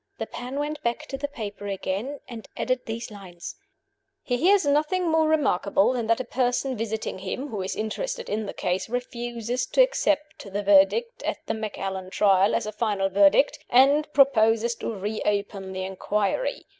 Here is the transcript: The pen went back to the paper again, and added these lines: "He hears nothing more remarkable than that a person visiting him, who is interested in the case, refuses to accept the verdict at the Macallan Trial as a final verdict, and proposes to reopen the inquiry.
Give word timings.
The 0.17 0.25
pen 0.25 0.57
went 0.57 0.81
back 0.81 1.05
to 1.09 1.15
the 1.19 1.27
paper 1.27 1.67
again, 1.67 2.21
and 2.27 2.47
added 2.57 2.87
these 2.87 3.11
lines: 3.11 3.57
"He 4.23 4.35
hears 4.37 4.65
nothing 4.65 5.07
more 5.07 5.27
remarkable 5.29 5.93
than 5.93 6.07
that 6.07 6.19
a 6.19 6.23
person 6.23 6.75
visiting 6.75 7.19
him, 7.19 7.49
who 7.49 7.61
is 7.61 7.75
interested 7.75 8.27
in 8.27 8.47
the 8.47 8.53
case, 8.55 8.89
refuses 8.89 9.67
to 9.67 9.83
accept 9.83 10.43
the 10.51 10.63
verdict 10.63 11.21
at 11.21 11.45
the 11.45 11.53
Macallan 11.53 12.09
Trial 12.09 12.55
as 12.55 12.65
a 12.65 12.71
final 12.71 13.09
verdict, 13.09 13.59
and 13.69 14.11
proposes 14.11 14.73
to 14.77 14.91
reopen 14.91 15.71
the 15.71 15.83
inquiry. 15.85 16.65